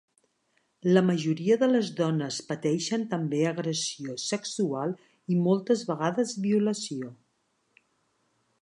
[0.97, 4.97] La majoria de les dones pateixen també agressió sexual
[5.37, 7.17] i moltes vegades violació.